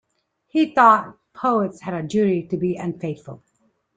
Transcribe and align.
He 0.47 0.73
thought 0.73 1.15
poets 1.35 1.81
had 1.81 1.93
a 1.93 2.01
duty 2.01 2.47
to 2.47 2.57
be 2.57 2.75
unfaithful. 2.75 3.43